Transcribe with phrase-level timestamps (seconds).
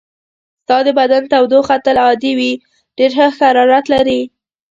[0.63, 2.53] ستا د بدن تودوخه تل عادي وي،
[2.97, 4.21] ډېر ښه حرارت لرې.